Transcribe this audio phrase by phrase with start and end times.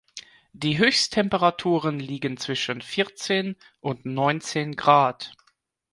[0.53, 5.33] Die Höchsttemperaturen liegen zwischen vierzehn und neunzehn Grad.